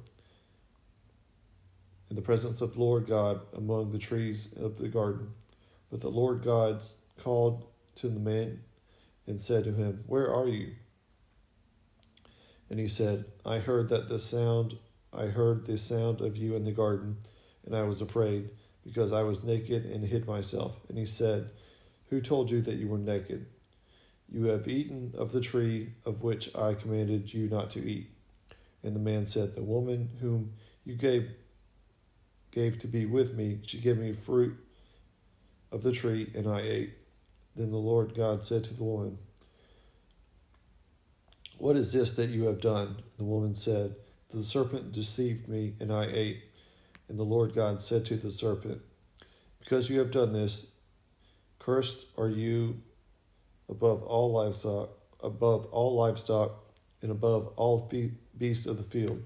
in 2.09 2.17
the 2.17 2.21
presence 2.21 2.59
of 2.59 2.73
the 2.73 2.81
Lord 2.81 3.07
God 3.07 3.39
among 3.55 3.93
the 3.93 3.99
trees 3.99 4.51
of 4.51 4.77
the 4.77 4.89
garden. 4.89 5.29
But 5.89 6.01
the 6.01 6.11
Lord 6.11 6.43
God 6.43 6.83
called 7.17 7.65
to 7.95 8.09
the 8.09 8.19
man 8.19 8.61
and 9.25 9.41
said 9.41 9.63
to 9.65 9.73
him, 9.73 10.03
Where 10.07 10.33
are 10.33 10.47
you? 10.47 10.73
And 12.69 12.79
he 12.79 12.87
said, 12.87 13.25
I 13.45 13.59
heard 13.59 13.89
that 13.89 14.07
the 14.07 14.19
sound 14.19 14.77
I 15.13 15.27
heard 15.27 15.65
the 15.65 15.77
sound 15.77 16.21
of 16.21 16.37
you 16.37 16.55
in 16.55 16.63
the 16.63 16.71
garden, 16.71 17.17
and 17.65 17.75
I 17.75 17.83
was 17.83 18.01
afraid, 18.01 18.49
because 18.83 19.11
I 19.11 19.23
was 19.23 19.43
naked 19.43 19.85
and 19.85 20.05
hid 20.05 20.27
myself. 20.27 20.75
And 20.89 20.97
he 20.97 21.05
said, 21.05 21.51
Who 22.09 22.21
told 22.21 22.51
you 22.51 22.61
that 22.61 22.75
you 22.75 22.87
were 22.87 22.97
naked? 22.97 23.47
You 24.29 24.45
have 24.45 24.67
eaten 24.67 25.13
of 25.17 25.31
the 25.31 25.41
tree 25.41 25.93
of 26.05 26.21
which 26.21 26.53
I 26.55 26.73
commanded 26.73 27.33
you 27.33 27.47
not 27.49 27.71
to 27.71 27.83
eat. 27.83 28.11
And 28.83 28.95
the 28.95 28.99
man 28.99 29.25
said, 29.25 29.55
The 29.55 29.63
woman 29.63 30.09
whom 30.21 30.53
you 30.85 30.95
gave 30.95 31.31
gave 32.51 32.79
to 32.79 32.87
be 32.87 33.05
with 33.05 33.33
me, 33.33 33.59
she 33.63 33.79
gave 33.79 33.97
me 33.97 34.11
fruit 34.13 34.57
of 35.71 35.83
the 35.83 35.91
tree, 35.91 36.31
and 36.33 36.47
I 36.47 36.61
ate. 36.61 36.96
Then 37.57 37.71
the 37.71 37.77
Lord 37.77 38.13
God 38.15 38.45
said 38.45 38.63
to 38.65 38.73
the 38.75 38.83
woman, 38.83 39.17
What 41.57 41.75
is 41.75 41.91
this 41.91 42.13
that 42.13 42.29
you 42.29 42.43
have 42.43 42.61
done? 42.61 42.97
The 43.17 43.23
woman 43.23 43.55
said, 43.55 43.95
The 44.31 44.43
serpent 44.43 44.91
deceived 44.91 45.47
me, 45.47 45.73
and 45.79 45.89
I 45.89 46.05
ate. 46.05 46.43
And 47.09 47.17
the 47.17 47.23
Lord 47.23 47.55
God 47.55 47.81
said 47.81 48.05
to 48.05 48.15
the 48.15 48.29
serpent, 48.29 48.81
Because 49.59 49.89
you 49.89 49.97
have 49.97 50.11
done 50.11 50.33
this, 50.33 50.73
cursed 51.57 52.05
are 52.15 52.29
you 52.29 52.81
above 53.67 54.03
all 54.03 54.31
livestock, 54.31 54.89
above 55.23 55.65
all 55.71 55.95
livestock, 55.95 56.63
and 57.01 57.09
above 57.09 57.47
all 57.55 57.91
beasts 58.37 58.67
of 58.67 58.77
the 58.77 58.83
field. 58.83 59.23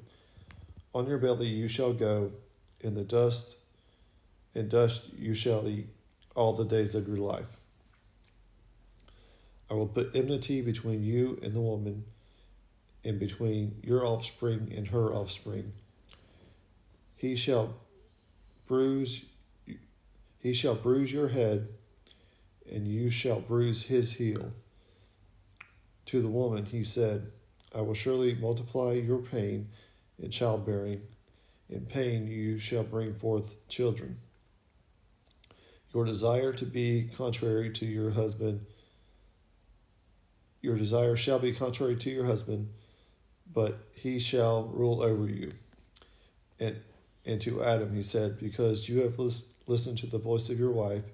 On 0.94 1.06
your 1.06 1.18
belly 1.18 1.48
you 1.48 1.68
shall 1.68 1.94
go, 1.94 2.32
in 2.80 2.96
the 2.96 3.04
dust, 3.04 3.58
and 4.56 4.70
dust 4.70 5.14
you 5.18 5.34
shall 5.34 5.68
eat 5.68 5.88
all 6.34 6.54
the 6.54 6.66
days 6.66 6.96
of 6.96 7.08
your 7.08 7.18
life. 7.18 7.58
I 9.72 9.74
will 9.76 9.88
put 9.88 10.14
enmity 10.14 10.62
between 10.62 11.02
you 11.02 11.40
and 11.42 11.54
the 11.54 11.62
woman, 11.62 12.04
and 13.06 13.18
between 13.18 13.78
your 13.82 14.06
offspring 14.06 14.72
and 14.76 14.90
her 14.90 15.14
offspring. 15.14 15.72
He 17.16 17.38
shall 17.38 17.76
bruise 18.68 19.26
he 20.40 20.54
shall 20.54 20.76
bruise 20.76 21.14
your 21.14 21.30
head, 21.30 21.70
and 22.70 22.88
you 22.88 23.10
shall 23.10 23.40
bruise 23.40 23.84
his 23.84 24.14
heel. 24.14 24.52
To 26.08 26.22
the 26.22 26.28
woman 26.28 26.66
he 26.66 26.84
said, 26.84 27.32
I 27.74 27.82
will 27.82 27.94
surely 27.94 28.36
multiply 28.36 28.94
your 28.94 29.20
pain 29.20 29.70
in 30.20 30.32
childbearing. 30.32 31.04
In 31.70 31.86
pain 31.86 32.28
you 32.28 32.58
shall 32.58 32.84
bring 32.84 33.14
forth 33.14 33.56
children. 33.70 34.18
Your 35.94 36.06
desire 36.06 36.52
to 36.54 36.66
be 36.66 37.10
contrary 37.16 37.70
to 37.72 37.86
your 37.86 38.12
husband 38.12 38.66
your 40.62 40.78
desire 40.78 41.16
shall 41.16 41.40
be 41.40 41.54
contrary 41.54 41.96
to 41.96 42.10
your 42.10 42.26
husband, 42.26 42.70
but 43.52 43.80
he 43.94 44.20
shall 44.20 44.66
rule 44.66 45.02
over 45.02 45.28
you. 45.28 45.52
And, 46.60 46.82
and 47.26 47.42
to 47.42 47.64
Adam 47.64 47.94
he 47.94 48.04
said, 48.04 48.40
Because 48.40 48.88
you 48.88 49.02
have 49.02 49.18
lis- 49.18 49.56
listened 49.68 49.98
to 50.00 50.08
the 50.08 50.20
voice 50.20 50.50
of 50.50 50.60
your 50.60 50.72
wife, 50.72 51.06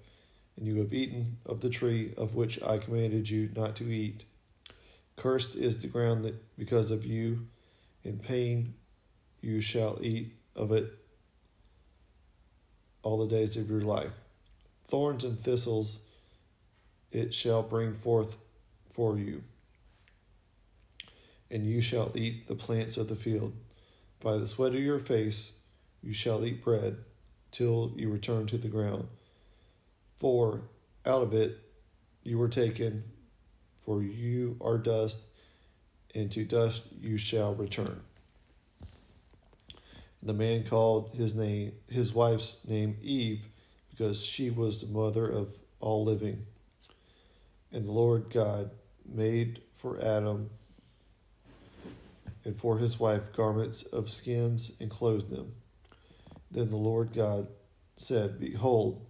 and 0.57 0.67
you 0.67 0.77
have 0.77 0.93
eaten 0.93 1.37
of 1.45 1.61
the 1.61 1.69
tree 1.69 2.13
of 2.17 2.35
which 2.35 2.61
I 2.63 2.77
commanded 2.77 3.29
you 3.29 3.49
not 3.55 3.75
to 3.77 3.91
eat. 3.91 4.25
Cursed 5.15 5.55
is 5.55 5.81
the 5.81 5.87
ground 5.87 6.25
that 6.25 6.57
because 6.57 6.91
of 6.91 7.05
you, 7.05 7.47
in 8.03 8.19
pain 8.19 8.73
you 9.41 9.61
shall 9.61 9.97
eat 10.01 10.33
of 10.55 10.71
it 10.71 10.91
all 13.03 13.17
the 13.17 13.27
days 13.27 13.55
of 13.55 13.69
your 13.69 13.81
life. 13.81 14.23
Thorns 14.83 15.23
and 15.23 15.39
thistles 15.39 15.99
it 17.11 17.33
shall 17.33 17.63
bring 17.63 17.93
forth 17.93 18.37
for 18.97 19.15
you. 19.19 19.43
And 21.51 21.67
you 21.67 21.81
shall 21.81 22.11
eat 22.15 22.47
the 22.47 22.55
plants 22.55 22.97
of 22.97 23.09
the 23.09 23.15
field. 23.15 23.53
By 24.19 24.37
the 24.37 24.47
sweat 24.47 24.73
of 24.73 24.81
your 24.81 24.97
face 24.97 25.53
you 26.01 26.13
shall 26.13 26.43
eat 26.43 26.63
bread 26.63 26.97
till 27.51 27.93
you 27.95 28.09
return 28.09 28.47
to 28.47 28.57
the 28.57 28.67
ground. 28.67 29.07
For 30.15 30.63
out 31.05 31.21
of 31.21 31.35
it 31.35 31.59
you 32.23 32.39
were 32.39 32.49
taken, 32.49 33.03
for 33.79 34.01
you 34.01 34.57
are 34.59 34.79
dust, 34.79 35.27
and 36.15 36.31
to 36.31 36.43
dust 36.43 36.87
you 36.99 37.17
shall 37.17 37.53
return. 37.53 38.01
The 40.23 40.33
man 40.33 40.63
called 40.63 41.11
his 41.13 41.35
name 41.35 41.73
his 41.87 42.15
wife's 42.15 42.67
name 42.67 42.97
Eve, 43.03 43.45
because 43.91 44.25
she 44.25 44.49
was 44.49 44.81
the 44.81 44.91
mother 44.91 45.29
of 45.29 45.53
all 45.79 46.03
living. 46.03 46.47
And 47.71 47.85
the 47.85 47.91
Lord 47.91 48.31
God 48.31 48.71
made 49.07 49.61
for 49.73 49.99
Adam 49.99 50.49
and 52.43 52.55
for 52.55 52.77
his 52.77 52.99
wife 52.99 53.33
garments 53.33 53.83
of 53.83 54.09
skins 54.09 54.77
and 54.79 54.89
clothed 54.89 55.29
them. 55.29 55.53
Then 56.49 56.69
the 56.69 56.77
Lord 56.77 57.13
God 57.13 57.47
said, 57.95 58.39
Behold, 58.39 59.05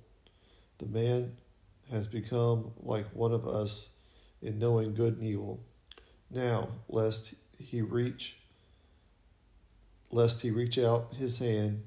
the 0.80 0.88
man 0.88 1.38
has 1.92 2.08
become 2.08 2.72
like 2.78 3.08
one 3.14 3.32
of 3.32 3.48
us 3.48 3.94
in 4.42 4.60
knowing 4.60 4.94
good 4.94 5.18
and 5.18 5.24
evil. 5.24 5.64
Now, 6.30 6.70
lest 6.90 7.36
he 7.58 7.82
reach 7.82 8.38
lest 10.10 10.42
he 10.42 10.52
reach 10.52 10.78
out 10.78 11.14
his 11.16 11.40
hand 11.40 11.84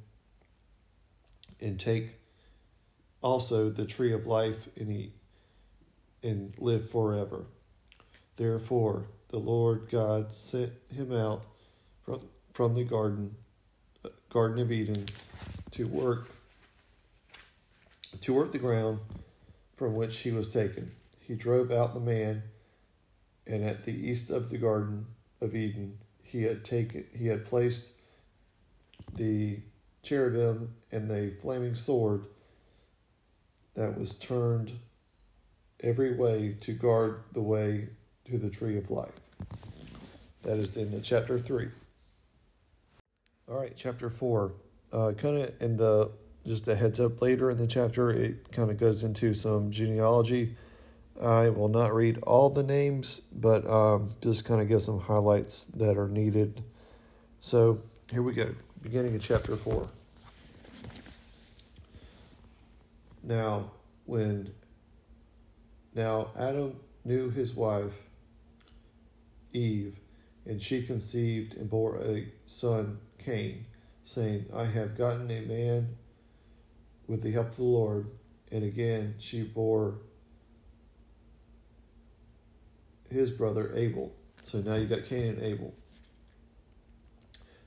and 1.60 1.78
take 1.78 2.20
also 3.22 3.70
the 3.70 3.86
tree 3.86 4.12
of 4.12 4.26
life 4.26 4.68
and 4.76 4.90
eat 4.90 5.12
and 6.22 6.54
live 6.58 6.88
forever. 6.90 7.46
Therefore, 8.40 9.04
the 9.28 9.38
Lord 9.38 9.90
God 9.90 10.32
sent 10.32 10.72
him 10.90 11.12
out 11.12 11.44
from, 12.02 12.22
from 12.54 12.74
the 12.74 12.84
garden, 12.84 13.36
Garden 14.30 14.62
of 14.62 14.72
Eden, 14.72 15.04
to 15.72 15.86
work 15.86 16.26
to 18.22 18.32
work 18.32 18.50
the 18.52 18.58
ground 18.58 19.00
from 19.76 19.94
which 19.94 20.20
he 20.20 20.30
was 20.30 20.48
taken. 20.50 20.92
He 21.20 21.34
drove 21.34 21.70
out 21.70 21.92
the 21.92 22.00
man, 22.00 22.44
and 23.46 23.62
at 23.62 23.84
the 23.84 23.92
east 23.92 24.30
of 24.30 24.48
the 24.48 24.56
Garden 24.56 25.08
of 25.42 25.54
Eden, 25.54 25.98
he 26.22 26.44
had 26.44 26.64
taken 26.64 27.04
he 27.14 27.26
had 27.26 27.44
placed 27.44 27.88
the 29.12 29.58
cherubim 30.02 30.76
and 30.90 31.10
the 31.10 31.34
flaming 31.42 31.74
sword 31.74 32.24
that 33.74 33.98
was 33.98 34.18
turned 34.18 34.78
every 35.80 36.16
way 36.16 36.56
to 36.62 36.72
guard 36.72 37.20
the 37.34 37.42
way 37.42 37.90
to 38.30 38.38
the 38.38 38.50
tree 38.50 38.76
of 38.76 38.90
life. 38.90 39.12
That 40.42 40.58
is 40.58 40.76
in 40.76 41.00
chapter 41.02 41.38
3. 41.38 41.68
All 43.48 43.58
right, 43.58 43.72
chapter 43.76 44.08
4. 44.08 44.52
Uh, 44.92 45.12
kind 45.16 45.36
of 45.36 45.52
in 45.60 45.76
the, 45.76 46.10
just 46.46 46.66
a 46.68 46.76
heads 46.76 47.00
up 47.00 47.20
later 47.20 47.50
in 47.50 47.58
the 47.58 47.66
chapter, 47.66 48.10
it 48.10 48.52
kind 48.52 48.70
of 48.70 48.78
goes 48.78 49.02
into 49.02 49.34
some 49.34 49.70
genealogy. 49.70 50.56
I 51.20 51.50
will 51.50 51.68
not 51.68 51.94
read 51.94 52.18
all 52.22 52.48
the 52.48 52.62
names, 52.62 53.20
but 53.32 53.68
um, 53.68 54.10
just 54.22 54.44
kind 54.44 54.60
of 54.60 54.68
give 54.68 54.82
some 54.82 55.00
highlights 55.00 55.64
that 55.64 55.98
are 55.98 56.08
needed. 56.08 56.62
So 57.40 57.82
here 58.10 58.22
we 58.22 58.32
go, 58.32 58.54
beginning 58.82 59.14
of 59.16 59.22
chapter 59.22 59.56
4. 59.56 59.88
Now, 63.22 63.70
when 64.06 64.52
now 65.94 66.28
Adam 66.38 66.76
knew 67.04 67.30
his 67.30 67.54
wife 67.54 67.92
Eve, 69.52 69.98
and 70.46 70.60
she 70.60 70.82
conceived 70.82 71.56
and 71.56 71.68
bore 71.68 71.98
a 71.98 72.26
son, 72.46 72.98
Cain, 73.18 73.66
saying, 74.04 74.46
I 74.54 74.64
have 74.64 74.96
gotten 74.96 75.30
a 75.30 75.40
man 75.42 75.96
with 77.06 77.22
the 77.22 77.32
help 77.32 77.48
of 77.48 77.56
the 77.56 77.64
Lord. 77.64 78.06
And 78.52 78.64
again 78.64 79.14
she 79.18 79.42
bore 79.42 79.98
his 83.10 83.30
brother 83.30 83.72
Abel. 83.74 84.12
So 84.44 84.58
now 84.58 84.76
you 84.76 84.86
got 84.86 85.04
Cain 85.04 85.34
and 85.34 85.42
Abel. 85.42 85.74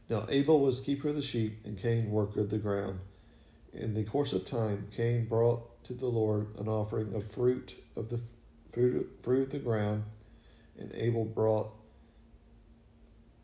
Now 0.10 0.26
Abel 0.30 0.60
was 0.60 0.80
keeper 0.80 1.10
of 1.10 1.16
the 1.16 1.22
sheep, 1.22 1.60
and 1.66 1.78
Cain 1.78 2.12
worker 2.12 2.42
of 2.42 2.50
the 2.50 2.58
ground. 2.58 3.00
In 3.74 3.94
the 3.94 4.04
course 4.04 4.34
of 4.34 4.46
time, 4.46 4.88
Cain 4.96 5.26
brought 5.26 5.84
to 5.86 5.94
the 5.94 6.08
Lord 6.08 6.48
an 6.58 6.68
offering 6.68 7.14
of 7.14 7.24
fruit 7.24 7.76
of 7.96 8.10
the 8.10 8.20
fruit, 8.72 9.10
fruit 9.22 9.44
of 9.44 9.50
the 9.52 9.60
ground 9.60 10.04
and 10.80 10.92
Abel 10.94 11.26
brought 11.26 11.72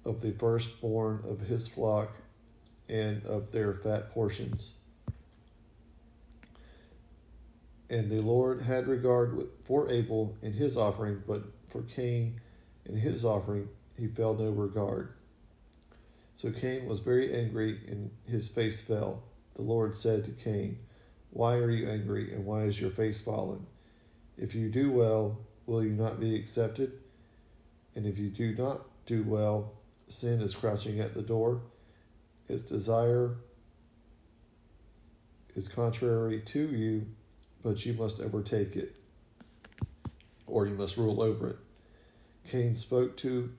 of 0.05 0.21
the 0.21 0.31
firstborn 0.31 1.23
of 1.27 1.41
his 1.41 1.67
flock 1.67 2.11
and 2.87 3.25
of 3.25 3.51
their 3.51 3.73
fat 3.73 4.11
portions. 4.11 4.75
And 7.89 8.09
the 8.09 8.21
Lord 8.21 8.61
had 8.61 8.87
regard 8.87 9.47
for 9.63 9.89
Abel 9.89 10.37
and 10.41 10.53
his 10.53 10.77
offering, 10.77 11.23
but 11.27 11.43
for 11.67 11.81
Cain 11.83 12.39
and 12.85 12.97
his 12.97 13.25
offering 13.25 13.69
he 13.97 14.07
felt 14.07 14.39
no 14.39 14.49
regard. 14.49 15.13
So 16.35 16.51
Cain 16.51 16.85
was 16.85 17.01
very 17.01 17.35
angry, 17.35 17.79
and 17.87 18.11
his 18.25 18.47
face 18.47 18.81
fell. 18.81 19.23
The 19.55 19.61
Lord 19.61 19.93
said 19.93 20.23
to 20.23 20.31
Cain, 20.31 20.79
Why 21.31 21.55
are 21.55 21.69
you 21.69 21.89
angry, 21.89 22.33
and 22.33 22.45
why 22.45 22.63
is 22.63 22.79
your 22.79 22.91
face 22.91 23.21
fallen? 23.21 23.65
If 24.37 24.55
you 24.55 24.69
do 24.69 24.89
well, 24.89 25.39
will 25.65 25.83
you 25.83 25.91
not 25.91 26.19
be 26.19 26.35
accepted? 26.35 26.93
And 27.99 28.07
if 28.07 28.17
you 28.17 28.29
do 28.29 28.55
not 28.55 28.85
do 29.05 29.23
well, 29.23 29.73
sin 30.07 30.39
is 30.39 30.55
crouching 30.55 31.01
at 31.01 31.15
the 31.15 31.21
door. 31.21 31.63
Its 32.47 32.63
desire 32.63 33.35
is 35.53 35.67
contrary 35.67 36.39
to 36.39 36.69
you, 36.69 37.07
but 37.61 37.85
you 37.85 37.91
must 37.91 38.21
overtake 38.21 38.77
it, 38.77 38.95
or 40.47 40.65
you 40.65 40.75
must 40.75 40.95
rule 40.95 41.21
over 41.21 41.49
it. 41.49 41.57
Cain 42.47 42.77
spoke 42.77 43.17
to 43.17 43.51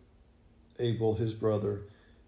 Abel 0.79 1.17
his 1.17 1.35
brother, 1.35 1.83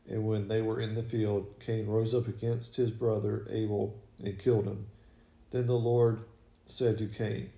and 0.06 0.28
when 0.28 0.48
they 0.48 0.60
were 0.60 0.80
in 0.80 0.94
the 0.94 1.02
field, 1.02 1.46
Cain 1.64 1.86
rose 1.86 2.12
up 2.12 2.28
against 2.28 2.76
his 2.76 2.90
brother 2.90 3.46
Abel 3.48 3.98
and 4.22 4.38
killed 4.38 4.66
him. 4.66 4.84
Then 5.50 5.66
the 5.66 5.78
Lord 5.78 6.20
said 6.66 6.98
to 6.98 7.06
Cain, 7.06 7.48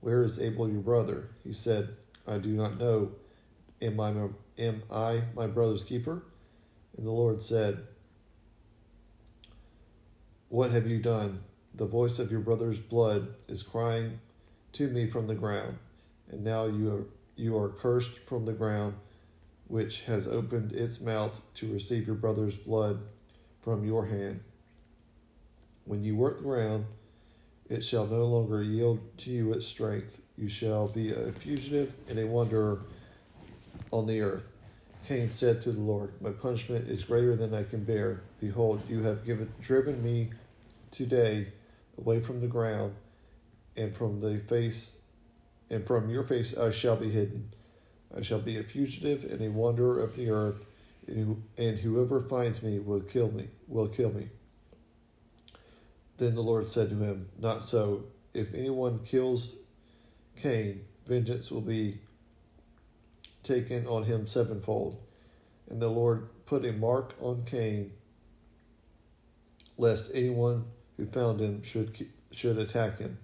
Where 0.00 0.22
is 0.22 0.40
Abel 0.40 0.70
your 0.70 0.82
brother? 0.82 1.30
He 1.42 1.52
said, 1.52 1.96
I 2.28 2.38
do 2.38 2.50
not 2.50 2.78
know. 2.78 3.10
Am 3.80 4.00
I, 4.00 4.10
my, 4.10 4.28
am 4.58 4.82
I 4.90 5.22
my 5.34 5.46
brother's 5.46 5.84
keeper? 5.84 6.22
And 6.96 7.06
the 7.06 7.12
Lord 7.12 7.42
said, 7.42 7.86
What 10.48 10.70
have 10.72 10.86
you 10.86 10.98
done? 10.98 11.40
The 11.74 11.86
voice 11.86 12.18
of 12.18 12.32
your 12.32 12.40
brother's 12.40 12.78
blood 12.78 13.34
is 13.46 13.62
crying 13.62 14.18
to 14.72 14.88
me 14.88 15.06
from 15.06 15.28
the 15.28 15.34
ground, 15.34 15.78
and 16.30 16.42
now 16.42 16.66
you 16.66 16.92
are, 16.92 17.04
you 17.36 17.56
are 17.56 17.68
cursed 17.68 18.18
from 18.18 18.46
the 18.46 18.52
ground, 18.52 18.94
which 19.68 20.02
has 20.04 20.26
opened 20.26 20.72
its 20.72 21.00
mouth 21.00 21.40
to 21.54 21.72
receive 21.72 22.06
your 22.06 22.16
brother's 22.16 22.56
blood 22.56 23.00
from 23.60 23.84
your 23.84 24.06
hand. 24.06 24.40
When 25.84 26.02
you 26.02 26.16
work 26.16 26.38
the 26.38 26.42
ground, 26.42 26.86
it 27.68 27.84
shall 27.84 28.06
no 28.06 28.24
longer 28.24 28.62
yield 28.62 28.98
to 29.18 29.30
you 29.30 29.52
its 29.52 29.66
strength. 29.66 30.20
You 30.36 30.48
shall 30.48 30.88
be 30.88 31.12
a 31.12 31.30
fugitive 31.30 31.92
and 32.08 32.18
a 32.18 32.26
wanderer 32.26 32.80
on 33.92 34.06
the 34.06 34.20
earth. 34.20 34.46
Cain 35.06 35.30
said 35.30 35.62
to 35.62 35.72
the 35.72 35.80
Lord, 35.80 36.12
My 36.20 36.30
punishment 36.30 36.88
is 36.88 37.04
greater 37.04 37.34
than 37.34 37.54
I 37.54 37.62
can 37.62 37.84
bear. 37.84 38.20
Behold, 38.40 38.82
you 38.88 39.02
have 39.04 39.24
given, 39.24 39.50
driven 39.60 40.02
me 40.02 40.30
today 40.90 41.48
away 41.96 42.20
from 42.20 42.40
the 42.40 42.46
ground, 42.46 42.94
and 43.76 43.94
from 43.94 44.20
the 44.20 44.38
face, 44.38 44.98
and 45.70 45.86
from 45.86 46.10
your 46.10 46.22
face 46.22 46.56
I 46.56 46.70
shall 46.70 46.96
be 46.96 47.10
hidden. 47.10 47.50
I 48.16 48.22
shall 48.22 48.38
be 48.38 48.58
a 48.58 48.62
fugitive 48.62 49.24
and 49.30 49.40
a 49.40 49.50
wanderer 49.50 50.02
of 50.02 50.16
the 50.16 50.30
earth, 50.30 50.66
and 51.06 51.78
whoever 51.78 52.20
finds 52.20 52.62
me 52.62 52.78
will 52.78 53.00
kill 53.00 53.30
me. 53.30 53.48
Will 53.66 53.88
kill 53.88 54.12
me. 54.12 54.28
Then 56.18 56.34
the 56.34 56.42
Lord 56.42 56.68
said 56.68 56.90
to 56.90 56.96
him, 56.96 57.28
Not 57.38 57.62
so. 57.62 58.04
If 58.34 58.54
anyone 58.54 59.00
kills 59.04 59.58
Cain, 60.36 60.84
vengeance 61.06 61.50
will 61.50 61.62
be 61.62 61.98
taken 63.48 63.86
on 63.86 64.04
him 64.04 64.26
sevenfold. 64.26 65.00
And 65.68 65.82
the 65.82 65.88
Lord 65.88 66.28
put 66.46 66.64
a 66.64 66.72
mark 66.72 67.14
on 67.20 67.44
Cain, 67.44 67.92
lest 69.76 70.14
anyone 70.14 70.66
who 70.96 71.06
found 71.06 71.40
him 71.40 71.62
should 71.62 72.08
should 72.30 72.58
attack 72.58 72.98
him. 72.98 73.18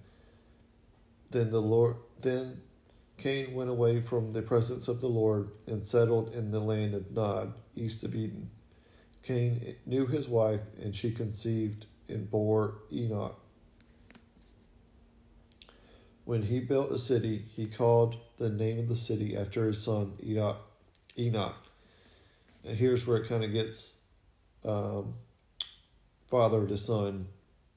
Then 1.31 1.51
the 1.51 1.61
Lord 1.61 1.95
then 2.21 2.61
Cain 3.17 3.53
went 3.53 3.69
away 3.69 4.01
from 4.01 4.33
the 4.33 4.41
presence 4.41 4.87
of 4.87 5.01
the 5.01 5.07
Lord 5.07 5.49
and 5.67 5.87
settled 5.87 6.33
in 6.33 6.51
the 6.51 6.59
land 6.59 6.93
of 6.93 7.11
Nod, 7.11 7.53
east 7.75 8.03
of 8.03 8.15
Eden. 8.15 8.49
Cain 9.23 9.75
knew 9.85 10.05
his 10.05 10.27
wife, 10.27 10.61
and 10.81 10.95
she 10.95 11.11
conceived 11.11 11.85
and 12.07 12.29
bore 12.29 12.75
Enoch. 12.91 13.39
When 16.25 16.41
he 16.41 16.59
built 16.59 16.91
a 16.91 16.97
city, 16.97 17.45
he 17.55 17.67
called 17.67 18.17
the 18.37 18.49
name 18.49 18.79
of 18.79 18.89
the 18.89 18.95
city 18.95 19.37
after 19.37 19.67
his 19.67 19.81
son 19.83 20.13
Enoch. 20.23 20.57
Enoch. 21.17 21.55
And 22.63 22.75
here's 22.75 23.05
where 23.05 23.17
it 23.17 23.29
kind 23.29 23.43
of 23.43 23.53
gets 23.53 24.01
um, 24.65 25.13
father 26.27 26.65
to 26.65 26.77
son. 26.77 27.27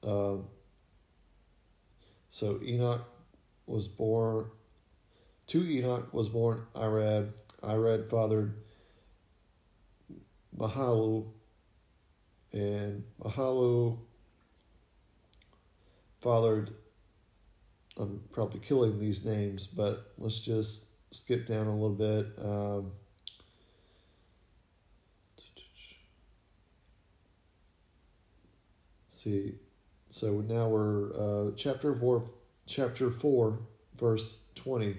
Um, 0.03 0.45
so 2.31 2.59
Enoch 2.63 3.07
was 3.67 3.87
born. 3.87 4.47
To 5.47 5.63
Enoch 5.63 6.11
was 6.11 6.29
born 6.29 6.65
Irad. 6.75 7.29
Irad 7.61 8.09
fathered 8.09 8.55
Mahalu, 10.57 11.27
and 12.51 13.03
Mahalu 13.21 13.99
fathered. 16.19 16.71
I'm 17.99 18.21
probably 18.31 18.61
killing 18.61 18.97
these 18.97 19.25
names, 19.25 19.67
but 19.67 20.13
let's 20.17 20.39
just 20.39 20.87
skip 21.13 21.47
down 21.47 21.67
a 21.67 21.73
little 21.73 21.89
bit. 21.89 22.27
Um, 22.41 22.91
see, 29.09 29.55
so 30.09 30.39
now 30.47 30.69
we're 30.69 31.13
uh, 31.13 31.51
chapter 31.57 31.93
four, 31.93 32.23
chapter 32.65 33.09
four, 33.09 33.59
verse 33.97 34.43
twenty. 34.55 34.95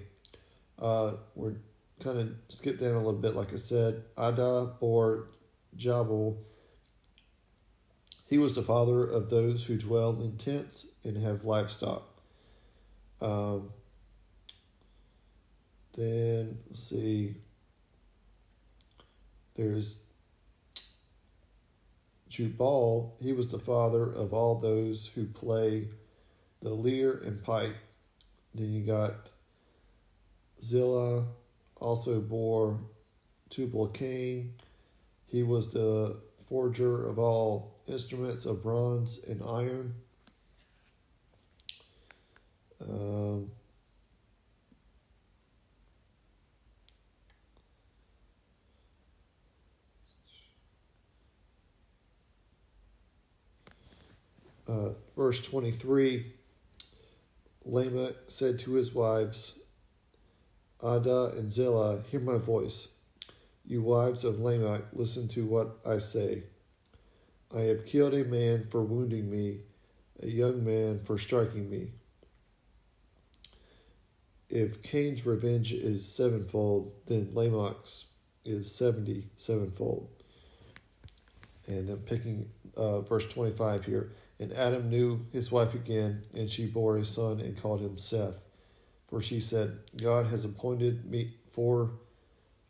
Uh, 0.79 1.13
we're 1.33 1.55
kind 1.99 2.19
of 2.19 2.29
skip 2.49 2.79
down 2.79 2.93
a 2.93 2.97
little 2.97 3.13
bit, 3.13 3.35
like 3.35 3.51
I 3.51 3.57
said. 3.57 4.03
Adah 4.15 4.73
or 4.79 5.29
Jabal. 5.75 6.37
He 8.27 8.37
was 8.37 8.55
the 8.55 8.61
father 8.61 9.05
of 9.05 9.31
those 9.31 9.65
who 9.65 9.77
dwell 9.77 10.21
in 10.21 10.37
tents 10.37 10.91
and 11.03 11.17
have 11.17 11.43
livestock. 11.43 12.10
Um, 13.21 13.69
then 15.93 16.57
let's 16.69 16.83
see. 16.83 17.35
There's 19.55 20.05
Jubal. 22.29 23.15
He 23.21 23.33
was 23.33 23.51
the 23.51 23.59
father 23.59 24.03
of 24.03 24.33
all 24.33 24.55
those 24.55 25.11
who 25.13 25.25
play 25.25 25.89
the 26.61 26.69
lyre 26.69 27.21
and 27.25 27.43
pipe. 27.43 27.75
Then 28.55 28.71
you 28.71 28.85
got 28.85 29.29
Zillah, 30.63 31.25
also 31.75 32.19
bore 32.19 32.79
Tubal 33.49 33.87
Cain. 33.87 34.53
He 35.27 35.43
was 35.43 35.71
the 35.71 36.17
forger 36.49 37.07
of 37.07 37.19
all 37.19 37.75
instruments 37.87 38.45
of 38.45 38.63
bronze 38.63 39.23
and 39.25 39.41
iron. 39.43 39.95
Um, 42.91 43.51
uh, 54.67 54.89
verse 55.15 55.41
23 55.41 56.25
Lamech 57.63 58.15
said 58.27 58.59
to 58.59 58.73
his 58.73 58.93
wives, 58.93 59.59
Adah 60.83 61.37
and 61.37 61.51
Zillah, 61.51 62.01
hear 62.09 62.19
my 62.19 62.37
voice. 62.37 62.95
You 63.65 63.83
wives 63.83 64.23
of 64.23 64.39
Lamech, 64.39 64.81
listen 64.93 65.27
to 65.29 65.45
what 65.45 65.77
I 65.85 65.99
say. 65.99 66.43
I 67.55 67.61
have 67.61 67.85
killed 67.85 68.15
a 68.15 68.23
man 68.23 68.63
for 68.63 68.81
wounding 68.81 69.29
me, 69.29 69.59
a 70.21 70.27
young 70.27 70.65
man 70.65 70.99
for 70.99 71.17
striking 71.17 71.69
me. 71.69 71.91
If 74.51 74.83
Cain's 74.83 75.25
revenge 75.25 75.71
is 75.71 76.05
sevenfold, 76.05 76.91
then 77.05 77.27
Lamech's 77.33 78.07
is 78.43 78.73
seventy 78.75 79.29
sevenfold. 79.37 80.09
And 81.67 81.87
then 81.87 81.97
picking 81.99 82.49
uh, 82.75 82.99
verse 83.01 83.27
25 83.29 83.85
here. 83.85 84.11
And 84.39 84.51
Adam 84.51 84.89
knew 84.89 85.25
his 85.31 85.51
wife 85.51 85.73
again, 85.73 86.23
and 86.33 86.49
she 86.49 86.65
bore 86.65 86.97
a 86.97 87.05
son 87.05 87.39
and 87.39 87.61
called 87.61 87.79
him 87.79 87.97
Seth. 87.97 88.43
For 89.07 89.21
she 89.21 89.39
said, 89.39 89.77
God 89.95 90.25
has 90.27 90.43
appointed 90.43 91.09
me 91.09 91.35
for 91.51 91.91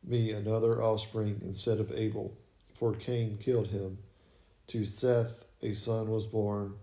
me 0.04 0.32
another 0.32 0.84
offspring 0.84 1.42
instead 1.44 1.80
of 1.80 1.92
Abel, 1.92 2.36
for 2.76 2.94
Cain 2.94 3.38
killed 3.40 3.68
him. 3.68 4.00
To 4.68 4.86
Seth 4.86 5.46
a 5.64 5.74
son 5.74 6.10
was 6.10 6.28
born, 6.28 6.76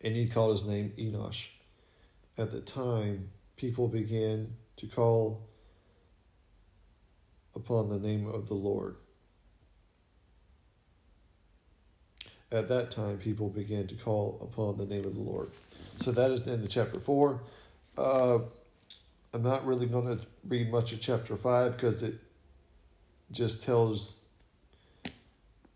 and 0.00 0.16
he 0.16 0.26
called 0.26 0.52
his 0.52 0.66
name 0.66 0.92
Enosh. 0.98 1.50
At 2.40 2.52
the 2.52 2.62
time, 2.62 3.28
people 3.56 3.86
began 3.86 4.56
to 4.78 4.86
call 4.86 5.46
upon 7.54 7.90
the 7.90 7.98
name 7.98 8.26
of 8.26 8.48
the 8.48 8.54
Lord. 8.54 8.96
At 12.50 12.66
that 12.68 12.90
time, 12.90 13.18
people 13.18 13.50
began 13.50 13.86
to 13.88 13.94
call 13.94 14.38
upon 14.40 14.78
the 14.78 14.86
name 14.86 15.04
of 15.04 15.16
the 15.16 15.20
Lord. 15.20 15.50
So 15.98 16.12
that 16.12 16.30
is 16.30 16.40
the 16.40 16.52
end 16.52 16.64
of 16.64 16.70
chapter 16.70 16.98
4. 16.98 17.42
Uh, 17.98 18.38
I'm 19.34 19.42
not 19.42 19.66
really 19.66 19.84
going 19.84 20.06
to 20.06 20.24
read 20.48 20.72
much 20.72 20.94
of 20.94 21.02
chapter 21.02 21.36
5 21.36 21.76
because 21.76 22.02
it 22.02 22.14
just 23.30 23.64
tells 23.64 24.24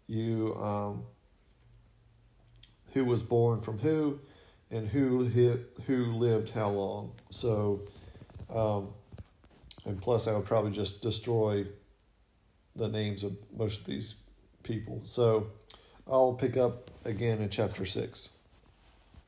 you 0.06 0.54
um, 0.54 1.02
who 2.94 3.04
was 3.04 3.22
born 3.22 3.60
from 3.60 3.80
who 3.80 4.18
and 4.74 4.88
who 4.88 5.24
hit, 5.24 5.78
who 5.86 6.06
lived 6.06 6.50
how 6.50 6.68
long. 6.68 7.12
So, 7.30 7.84
um, 8.52 8.88
and 9.84 10.00
plus, 10.00 10.26
I 10.26 10.34
would 10.34 10.46
probably 10.46 10.72
just 10.72 11.02
destroy 11.02 11.66
the 12.74 12.88
names 12.88 13.22
of 13.22 13.36
most 13.56 13.80
of 13.80 13.86
these 13.86 14.16
people. 14.62 15.02
So, 15.04 15.48
I'll 16.06 16.34
pick 16.34 16.56
up 16.56 16.90
again 17.04 17.40
in 17.40 17.50
chapter 17.50 17.86
6. 17.86 18.30